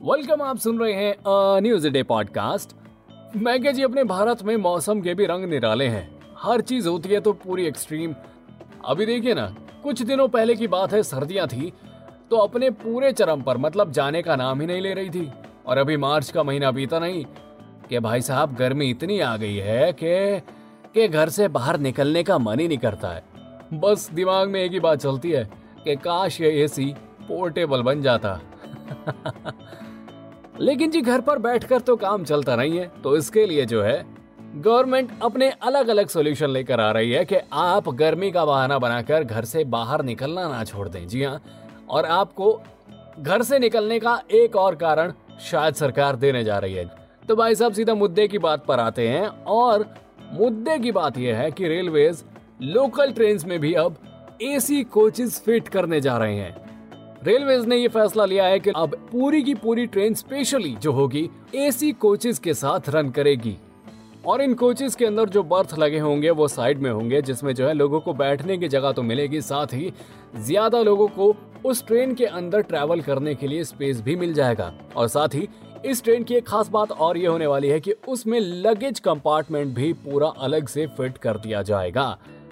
[0.00, 2.74] Welcome आप सुन रहे हैं न्यूज़ डे पॉडकास्ट
[3.36, 7.20] मैं जी अपने भारत में मौसम के भी रंग निराले हैं। हर चीज़ होती है
[7.20, 8.14] तो पूरी एक्सट्रीम
[8.84, 9.46] अभी देखिए ना,
[9.82, 11.72] कुछ दिनों पहले की बात है, सर्दियाँ थी
[12.30, 15.30] तो अपने पूरे चरम पर मतलब जाने का नाम ही नहीं ले रही थी।
[15.66, 17.24] और अभी मार्च का महीना बीता नहीं,
[17.88, 20.40] कि भाई साहब, गर्मी इतनी आ गई है कि
[20.94, 23.24] कि घर से बाहर निकलने का मन ही नहीं करता है।
[23.74, 25.44] बस दिमाग में एक ही बात चलती है,
[25.84, 28.40] कि काश ये एसी पोर्टेबल बन जाता।
[30.60, 34.04] लेकिन जी, घर पर बैठकर तो काम चलता नहीं है तो इसके लिए जो है,
[34.56, 39.24] गवर्नमेंट अपने अलग अलग सॉल्यूशन लेकर आ रही है कि आप गर्मी का बहाना बनाकर
[39.24, 41.40] घर से बाहर निकलना ना छोड़ दें। जी हाँ
[41.90, 42.60] और आपको
[43.20, 46.84] घर से निकलने का एक और कारण शायद सरकार देने जा रही है।
[47.28, 49.86] तो भाई साहब, सीधा मुद्दे की बात पर आते हैं, और
[50.32, 52.24] मुद्दे की बात यह है कि रेलवेज
[52.62, 53.96] लोकल ट्रेन में भी अब
[54.42, 56.65] एसी कोचेस फिट करने जा रहे हैं।
[57.26, 61.28] रेलवेज ने ये फैसला लिया है कि अब पूरी की पूरी ट्रेन स्पेशली जो होगी
[61.54, 63.56] एसी कोचेस के साथ रन करेगी।
[64.26, 67.66] और इन कोचेस के अंदर जो बर्थ लगे होंगे, वो साइड में होंगे, जिसमें जो
[67.66, 69.92] है लोगों को बैठने की जगह तो मिलेगी, साथ ही
[70.36, 74.72] ज़्यादा लोगों को उस ट्रेन के अंदर ट्रैवल करने के लिए स्पेस भी मिल जाएगा।
[74.96, 75.48] और साथ ही
[75.84, 79.74] इस ट्रेन की एक खास बात और ये होने वाली है कि उसमें लगेज कंपार्टमेंट
[79.74, 82.06] भी पूरा अलग से फिट कर दिया जाएगा।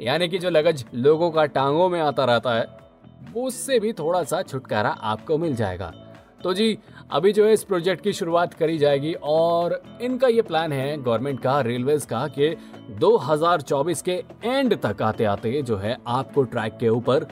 [0.00, 2.84] यानी कि जो लगेज लोगों का टांगों में आता रहता है
[3.36, 5.92] उससे भी थोड़ा सा छुटकारा आपको मिल जाएगा।
[6.42, 6.78] तो जी
[7.10, 11.40] अभी जो है इस प्रोजेक्ट की शुरुआत करी जाएगी और इनका ये प्लान है गवर्नमेंट
[11.40, 12.56] का रेलवेज का कि
[12.90, 17.26] 2024 के एंड तक आते आते जो है आपको ट्रैक के ऊपर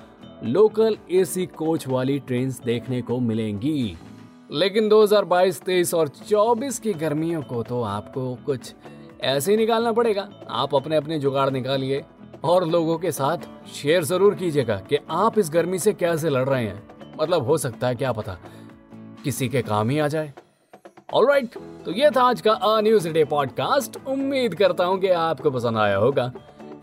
[0.45, 3.97] लोकल एसी कोच वाली ट्रेन देखने को मिलेंगी।
[4.53, 8.75] लेकिन 2022, 23 और 24 की गर्मियों को तो आपको कुछ
[9.23, 12.05] ऐसे ही निकालना पड़ेगा। आप अपने अपने जुगाड़ निकालिए।
[12.45, 16.65] और लोगों के साथ शेयर ज़रूर कीजिएगा कि आप इस गर्मी से कैसे लड़ रहे
[16.65, 16.83] हैं।
[17.21, 18.39] मतलब हो सकता है, क्या पता,
[19.25, 20.33] किसी के काम ही आ जाए।
[21.15, 25.51] ऑलराइट तो ये था आज का अ न्यूज़ डे पॉडकास्ट उम्मीद करता हूँ कि आपको
[25.51, 26.33] पसंद आया होगा।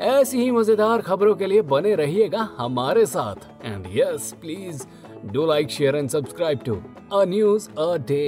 [0.01, 4.85] ऐसी ही मज़ेदार खबरों के लिए बने रहिएगा हमारे साथ। And yes please
[5.25, 6.75] do like share and subscribe to
[7.13, 8.25] a news a day